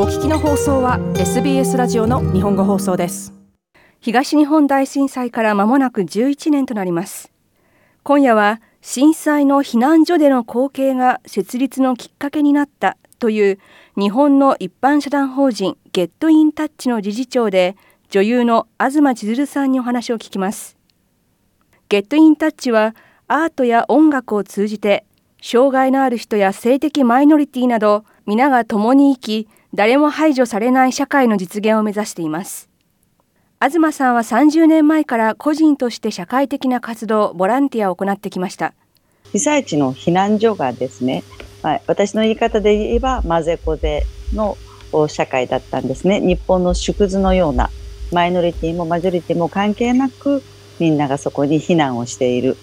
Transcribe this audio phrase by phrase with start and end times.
[0.00, 3.34] お聞きの放送は SBS ラジオの日本語放送です。
[3.98, 7.32] 東日本大震災から間もなく11年となります。
[8.04, 13.58] 今夜は震災の避難所での光景が設立のきっかけになったという
[13.96, 17.76] 日本の一般社団法人ゲットインタッチの理事長で
[18.08, 20.76] 女優の東千鶴さんにお話を聞きます。
[21.88, 22.94] ゲットインタッチは
[23.26, 25.04] アートや音楽を通じて
[25.42, 32.70] 障害のある人や性的マイノリティなど皆が共に生き誰も排除されない社会の実現を目指しています。
[33.60, 38.72] 東さんは30年前から個人として社会的な活動ボランティアを行ってきました。
[39.32, 41.22] 被災地の避難所がですね、
[41.62, 44.56] まあ、私の言い方で言えば混ぜこぜの
[45.08, 46.20] 社会だったんですね。
[46.20, 47.68] 日本の縮図のような
[48.10, 50.42] マイノリティもマジョリティも関係なく
[50.78, 52.56] みんながそこに避難をしている。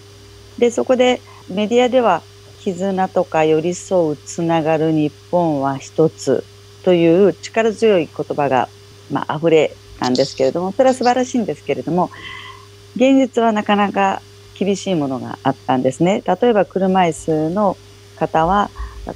[0.58, 2.22] でそこでメディアでは
[2.60, 6.42] 絆とか寄り添うつながる日本は一つ。
[6.86, 8.68] という力強い言葉が、
[9.10, 12.10] まあ、溢れたんですけれどもそれは素晴らしいんですけれども
[12.94, 14.22] 現実はなかなか
[14.56, 16.22] 厳しいものがあったんですね。
[16.24, 17.76] 例えば車椅子の
[18.16, 18.70] 方は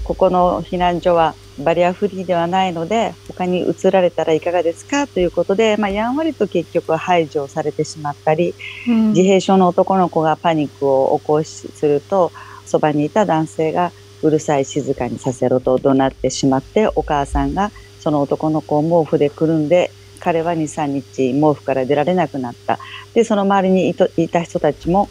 [0.05, 5.06] ここの避難所はバリアフリーではないので他に移られたらいかがですか？
[5.06, 8.55] ということで、まあ、やんわりと結局排除されてしまったり、
[8.89, 12.33] うん、自閉症の男の子がパニックを起こしすると
[12.67, 13.92] そばにいた男性が
[14.23, 19.91] うるさい静かにさせろと怒鳴ってしまってお母さんがその男の子を毛布でくるんで
[20.21, 22.79] 彼は23日毛布から出られなくなった。
[23.15, 25.09] でその周りにいた人たちも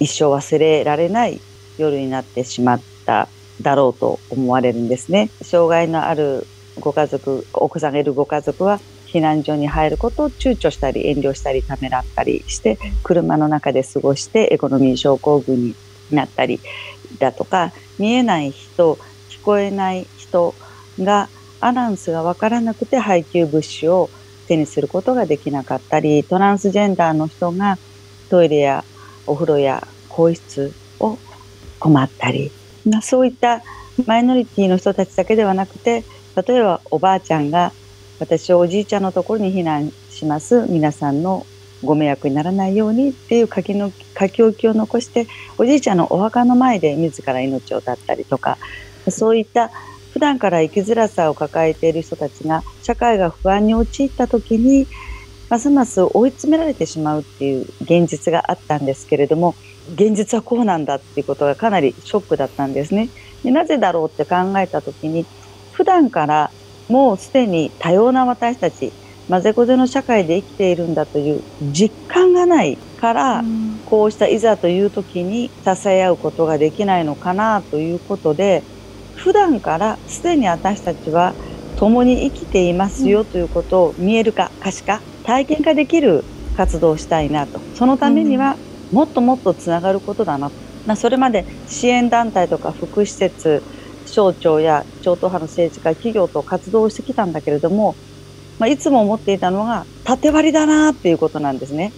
[0.00, 1.40] 一生忘れられない
[1.78, 3.28] 夜になってしまった
[3.62, 5.30] だろうと思われるんですね。
[5.42, 6.46] 障害のある
[6.80, 15.74] ご家族奥さんがいるご家族は避難所に入ることを躊躇したり遠慮したりためらったりして車の中で過ごしてエコノミー症候群に
[16.10, 16.60] なったり
[17.18, 18.98] だとか見えない人
[19.30, 20.54] 聞こえない人
[21.00, 21.28] が
[21.60, 24.10] アナウンスが分からなくて配給物資を
[24.46, 27.78] 手にすることができなかったりトランスジェンダーの人が
[28.30, 28.84] トイレや
[29.26, 31.18] お風呂や更衣室を
[31.78, 32.50] 困ったり
[32.86, 33.62] まそういった
[34.06, 36.04] マイノリティの人たちだけではなくて
[36.46, 37.72] 例えばおばあちゃんが
[38.20, 41.46] 私をおじいちゃんのところに避難します皆さんの
[41.84, 45.26] ご迷惑にならないようにっていう書きの書き置きを残して
[45.58, 48.58] おじいちゃんのお墓の前で自ら命を絶ったりとか
[49.08, 49.70] そういった
[50.12, 54.86] 普段から生きづらさを抱えている人たちが社会が不安に陥った時に
[55.48, 59.54] ますます追い詰められてしまうっていう現実があったんですけれども
[59.94, 63.08] 現実はこうなんだっていうことがかなりショックだったんですね。
[63.42, 65.24] でなぜだろうって考えた時に
[65.72, 66.50] 普段から
[66.88, 68.92] もうすでに多様な私たち
[69.28, 78.62] 混ぜこぜの社会で生きているんだという実感がないから、うん、こうしたいざという時に支え合うことができないのかなということで
[79.16, 81.34] 普段からすでに私たちは
[81.76, 86.24] 共に生きていますよということを見える化可視化体験化できる
[86.56, 88.56] 活動をしたいなとそのためには
[88.90, 90.50] もっともっとつながることだな、
[90.86, 93.62] まあ、それまで支援団体とか福祉施設
[94.06, 97.94] 省庁や超党派の政治家企業と活動してきたんだけれども
[98.58, 101.92] まあ、いつも思っていたのが縦割りだなっていうことなんですね。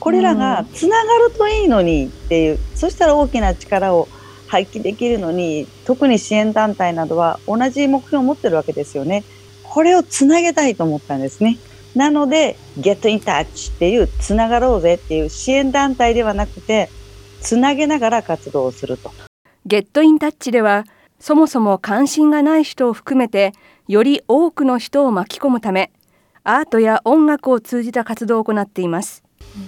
[0.00, 4.08] これらがつながるといいのにっていう、そしたら大きな力を
[4.46, 9.24] 発揮できるのに特に支援団体などは同じ目標を持ってるわけですよね。
[9.62, 11.58] これをつなげたいと思ったんですね。
[11.94, 16.88] なので Get in Touch っていうつながろうぜっていう支援団体ではなくて
[17.40, 19.12] つなげながら活動をすると。
[19.66, 20.84] Get in Touch では
[21.18, 23.52] そもそも関心がない人を含めて
[23.88, 25.90] より多くの人を巻き込むため
[26.50, 29.22] アートや音楽を通じた活動を行っています。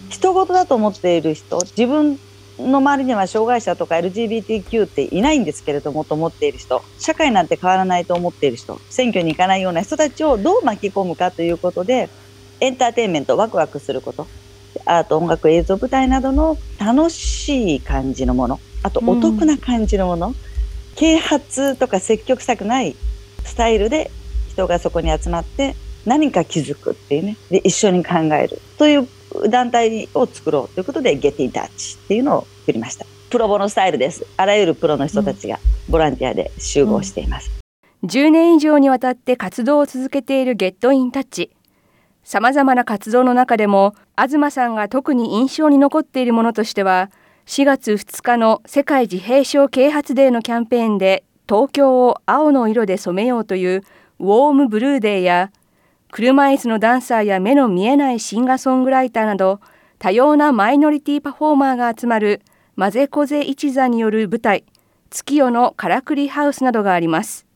[0.08, 2.18] 人事だと思っている人自分
[2.58, 12.08] の周りには障害者とか LGBTQ っていないんですけれどもと思っている人社会なんて変わらないと思っている人選挙に行かないような人たちをどう巻き込むかということで
[12.60, 14.26] エンターテインメントワクワクすること
[14.86, 20.34] アート音楽映像舞台などの楽しい感じのものあとお得な感じのもの、うん、
[20.96, 22.96] 啓発とか積極臭くない
[23.44, 24.10] スタイルで
[24.48, 25.74] 人がそこに集まって
[26.06, 27.36] 何か気づくっていうね。
[27.50, 28.60] で一緒に考える。
[28.78, 29.08] という
[29.48, 33.06] 団体を作ろうということで Get in Touch っていうのを作りました。
[33.30, 34.26] プロボのスタイルです。
[34.36, 35.58] あらゆるプロの人たちが
[35.90, 37.50] ボランティアで集合しています、
[38.02, 41.50] うん、10年以上にわたって活動を続けている Get in Touch
[42.22, 47.10] さまざまな活動の中でも東さんが特に印象に残っているものとしては
[47.46, 53.82] 4月2日の世界自閉症啓発デーのキャンペーンで東京を青の色で染めようという
[54.20, 55.50] ウォームブルーデーや
[56.10, 59.60] 車椅子のダンサーや目の見えないシンガーソングライターなど
[59.98, 62.42] 多様なマイノリティパフォーマーが集まる
[62.74, 64.64] マゼコゼ一座による舞台
[65.10, 67.46] 月夜のからくりハウスなどがあります。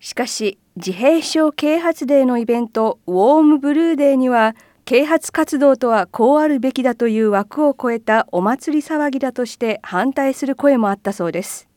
[0.00, 4.54] しかし自閉症啓発デーのイベントウォームブルーデーには
[4.84, 11.68] 啓発活動とはこうあるべきだという枠を超えたお祭り騒ぎだとして反対する声もあったそうです。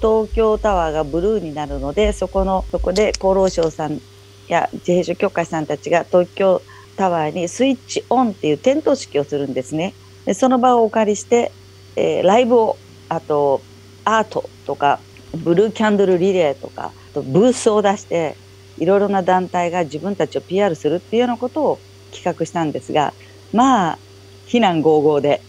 [0.00, 4.00] 東京タワーがブルーになるのでそこのそこで厚労省さん
[4.48, 6.62] や自閉症協会さんたちが東京
[6.96, 9.94] タワーにスイッチオンっていう点灯式をするんですね。
[10.24, 11.52] でその場をお借りして、
[11.94, 12.76] えー、ライブを
[13.08, 13.62] あと
[14.04, 14.98] アートとか
[15.34, 18.36] ブルーキャンドルリレーとかブースを出して
[18.78, 21.78] いろいろな団体が自分たちを PR するっていうようなことを
[22.12, 23.12] 企画したんですが
[23.52, 23.98] まあ
[24.46, 25.40] 非難合々 で。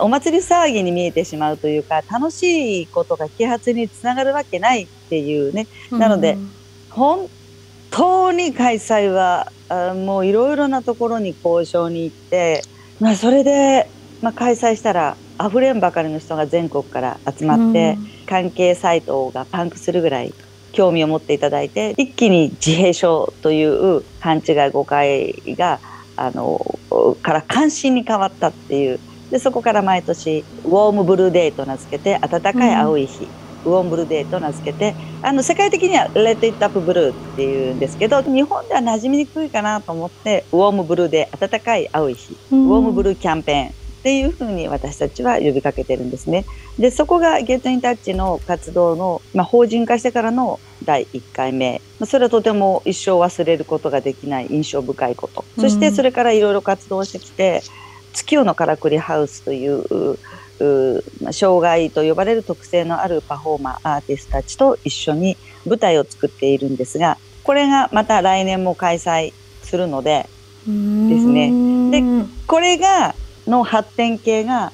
[0.00, 5.66] お祭り騒ぎに見えてしまうというか楽しいことが啓発につながるわけないっていうね。
[5.90, 6.36] なので、
[6.90, 7.28] 本
[7.90, 9.50] 当に開催は
[9.94, 12.62] もういろいろなところに交渉に行って、
[13.00, 13.88] まあ、それで、
[14.22, 17.96] まあ、開催したらあふれんばかりの人が全国から集まって、
[18.26, 20.34] 関係サイトがパンクするぐらい
[20.72, 25.80] 興味を持っていただいて一気に自閉症という勘違い誤解が
[26.16, 26.78] あの
[27.22, 29.00] から関心に変わったっていう。
[29.30, 33.28] でそこから毎年ウォームブルーデーと名付けて暖かい青い日、うん、
[33.64, 46.46] ウォームブルーデーと名付けてあの世界的にはレッド・イット・アップ・ブルーっていうんですけど日本では馴染みにくいかなと思ってウォームブルーで暖かい青い日、うん、ウォームブルーキャンペーンっていうふうに私たちは呼びかけてるんですね。
[46.78, 51.82] でそこがゲートインタッチの活動の、まあ、法人化してからの第1回目。
[52.06, 57.62] それはとても一生忘れることができない印象深いこと、そしてそれからいろいろ活動してきて
[58.14, 60.18] 月夜のからくりハウスという
[61.32, 65.36] 障害と呼ばれる特性のあるパフォーマーアーティストたちと一緒に
[65.66, 70.28] 舞台を作っているんですがこれがまた来年も開催するので
[70.66, 70.72] です
[71.26, 71.50] ね。
[71.90, 72.02] で
[72.46, 73.14] これが
[73.46, 74.72] の発展系が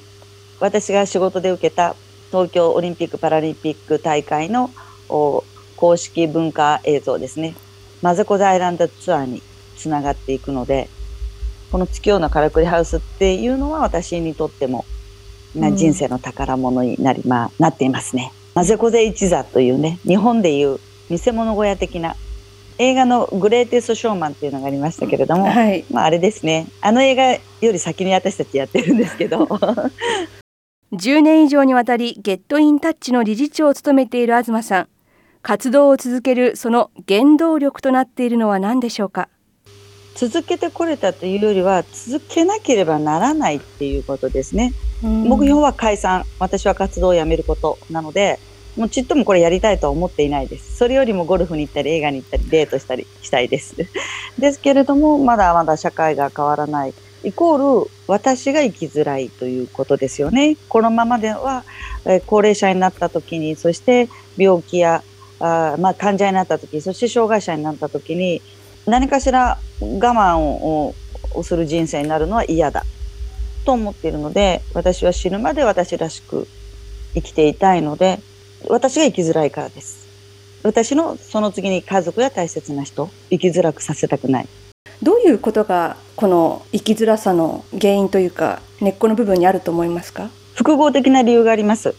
[0.59, 1.95] 私が仕事で受けた
[2.29, 4.69] 東京オリンピック・パラリンピック大会の
[5.07, 7.55] 公式文化映像ですね。
[8.01, 9.41] マゼコザアイランドツアーに
[9.77, 10.89] つながっていくので
[11.71, 14.85] この月夜のからくりハウスっていうのは私にとっても
[15.59, 18.31] な人生の宝物になり、まあ、なっていますね。
[18.55, 22.15] マゼコゼ一座というね日本でいう見せ物小屋的な
[22.79, 26.67] 映画のグレーテストショーマンっていうのがありましたけれども、はい、まああれですね。
[26.81, 29.45] あの映画より先に私たちやってるんですけど。
[30.93, 34.87] 10年以上にわたりゲットインタッチの理事長を務めている東さん。
[35.41, 39.29] 活動を続けるその原動力となっているのは何でしょうか？
[40.15, 44.73] 続けてこれたというよりは続けなければならないっていうことですね。
[45.01, 48.39] 目標は解散私は活動をやめることなので
[48.75, 50.77] もうちっともこれやりたいとは思っていないです。
[50.77, 53.75] それよりもゴルフに行ったり映画に行ったりデートしたりしたいです。
[54.37, 60.57] ですけれどもまだまだ社会が変わらないイコール私が生きづらいということですよね。
[60.69, 61.63] このままでは、
[62.05, 65.03] え高齢者になった時にそして病気や
[65.39, 68.41] あまあ、患者になった時そして障害者になった時に
[68.87, 70.95] 何かしら我慢を
[71.43, 72.85] する人生になるのは嫌だ
[73.67, 76.47] と思っているので私は死ぬまで私らしく
[77.13, 78.19] 生きていたいので
[78.69, 80.07] 私が生きづらいからです
[80.63, 84.47] 私のその次に家族や大切な人生きづらくさせたくない
[85.03, 90.29] どういうことがこの生きづらさの原因というか根っこの部分にあると思いますか？
[90.55, 91.93] 複合的な理由があります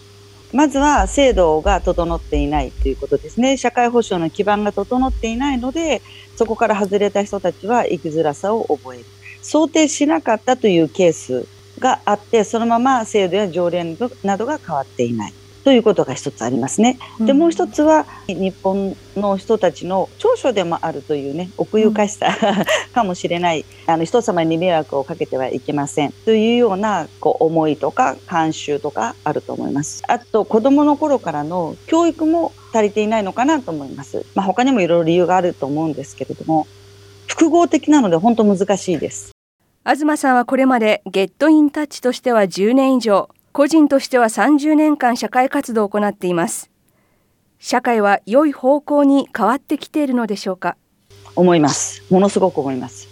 [0.53, 3.59] まずは制度が整っていないということですね。
[3.59, 6.01] 社会保障の基盤が整っていないので、
[6.37, 9.05] そこから外れた人たちは生きづらさを覚える。
[9.43, 11.47] 想定しなかったというケース
[11.79, 15.35] があって、そのまま制度や条例などが変わっていない。
[15.69, 16.99] ということが一つありますね。
[17.21, 30.03] でもう一つは日本の人たちの長所でもあるというね奥ゆかしさ、うん、 かもしれないあの人様に迷惑をかけてはいけませんというようなこう思いとか慣習とかあると思います。
[30.09, 34.25] あと子どもの頃からの教育も足りていないのかなと思います。
[34.35, 36.67] まあ、他にもいろいろ理由があると思うんですけれども
[37.27, 39.38] 複合的なので本当難しいです。
[39.85, 46.71] 東さんはこれまでゲットインタッチとしては10年以上個人としては30年間社会活動を行っています。
[47.59, 50.77] 社会は良い方向に変わってきているのでしょうか？
[51.35, 52.03] 思います。
[52.13, 53.09] ものすごく思います。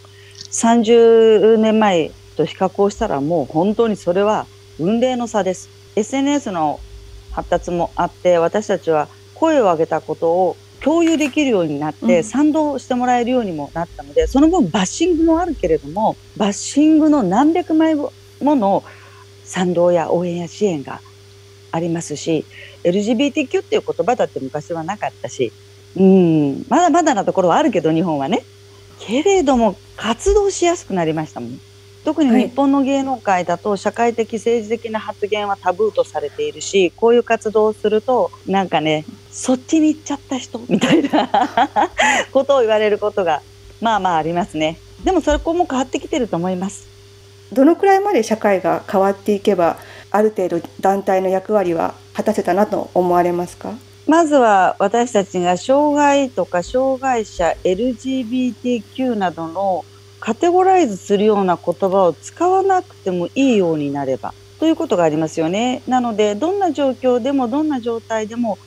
[0.52, 4.46] 30年前と比較をしたらもう本当にそれは
[4.78, 5.70] 運命の差です。
[5.96, 6.78] SNS の
[7.32, 18.84] 発達もあって私たちは声を上げたことを共有できるようになって、賛同してもらえるようにもなったのでその分バッシングもあるけれどもバッシングの何百枚もの
[19.44, 21.00] 賛同や応援や支援が
[21.72, 22.44] ありますし
[22.84, 25.52] LGBTQ っていう言葉だって昔はなかったし
[25.96, 26.66] うん。
[26.68, 28.44] まだまだなところはあるけど日本はね。
[29.00, 31.60] けれども活動しやすくなりましたもん。
[32.04, 39.04] 特に日本の芸能界だと社会的政治的な発言はタブーとされているしこういう活動をするとなんかね
[39.38, 41.28] そっちに行っちゃった人みたいな
[42.32, 43.42] ことを言われることが
[43.82, 44.78] まあまあありますね。
[45.04, 46.86] でもそこも変わってきてると思います。
[47.52, 49.76] どのくらいまで社会が変わっていけば
[50.10, 53.74] ある程度団体の役割は果たせたなと思われますか？
[54.06, 59.84] まずは私たちが障害とか障害者 LGBTQ などの
[60.18, 65.82] カテゴライズするような言葉を使わなくてもいいようになればということがありますよね。
[65.86, 68.58] なのでどんな状況でもどんな状態でも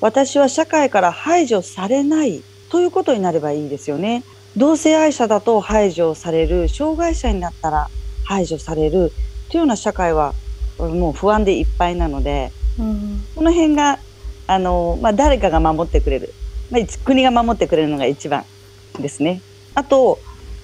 [0.00, 4.24] 私は社会から排除されないということになればいいですよね。
[4.56, 7.88] 同性愛者だと排除される障害者になったら
[8.24, 9.12] 排除される
[9.50, 10.32] というような社会は
[10.78, 13.98] もう不安でいっぱいなので、うん、この辺が
[14.46, 16.32] あの、まあ、誰かが守ってくれる、
[16.70, 18.44] まあ、国が守ってくれるのが一番
[18.98, 19.40] ですね。
[19.74, 20.18] あと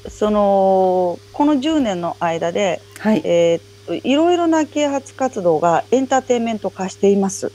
[0.09, 7.53] そのこの10年の間で、はい、えー、いろいろな啓発活動がエンターテインメント化しています。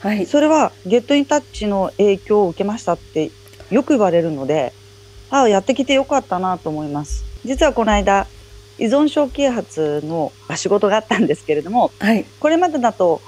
[0.00, 3.30] はい、それはゲットインタッチの影響を受けましたって
[3.70, 4.72] よく言われるので、
[5.30, 7.24] ああやってきてよかったなと思います。
[7.44, 8.26] 実はこの間
[8.78, 13.20] 依存症啓発の仕事があったんですけれども、はい、これまでだと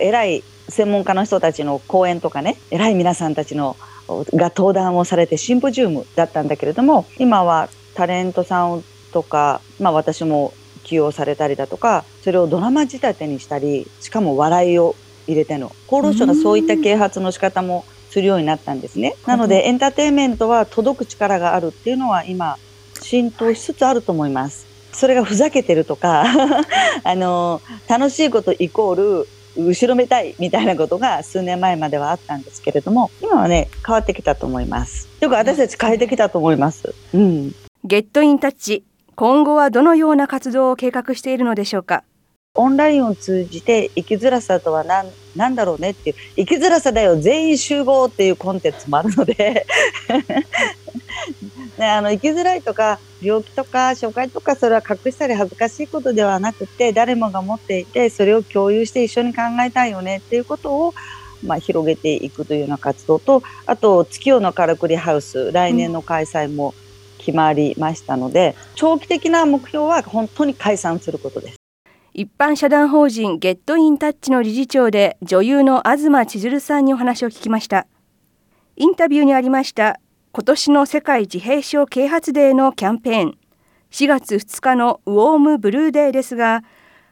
[0.00, 3.76] 偉い専門家の人たちの講演とかね偉い皆さんたちの
[4.08, 10.52] が登壇をされてシンポジウムだったんだけれども今はタレントさんとか、まあ、私も
[10.82, 14.96] 起用されたりだとかそれをドラマ仕立てにしたりしかも笑いを
[15.30, 15.72] 入れての。
[15.86, 19.14] 厚労省がそういった啓発の仕方もするようになったんですね。
[19.26, 22.56] なのでエンターテインメントは届く力があるっていうのは今
[23.00, 24.66] 浸透しつつあると思います。
[24.92, 26.24] それがふざけてるとか
[27.04, 35.08] あの楽しいことイコール後ろめたいみたいなことが数年前まではあったんですけれども今はね変わってきたと思います。
[35.20, 38.84] よく私たち変えてきたと思います、うん、ゲットインタッチ。
[39.16, 42.04] 今後はどのような活動を計画しているのでしょうか？
[42.54, 49.66] オンラインを通じて生きづらさとは何何だろうねっていう生きづらさだよ全員集合っていうコンテンツもあるので
[51.78, 60.94] ね、あの生きづらいとか病気とか障害とかそれは隠したり恥ずかしいことではなくて誰もが持っていてそれを共有して一緒に考えたいよねっていうことを
[61.42, 66.74] まあ、広げていくというような活動とあと月夜のからくりハウス来年の開催も
[67.16, 71.59] 決まりましたので、長期的な目標は本当に解散することです。
[72.12, 77.86] 一般社団法人ゲットインタッチの理事長で女優の東千鶴さんにお話を聞きました。
[78.74, 80.00] インタビューにありました
[80.32, 83.38] 今年の世界自閉症啓発デーのキャンペーン。
[83.92, 86.64] 4月2日のウォームブルーデーですが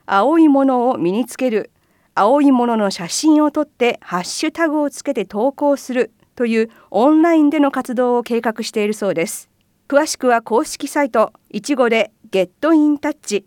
[0.06, 1.70] 青いものを身につける
[2.16, 9.48] 青いものの写真を撮ってハッシュタグをつけて投稿するというオンラインでの活動を計画しているそうです。
[9.86, 13.46] 詳しくは公式サイトいちごでゲットインタッチ。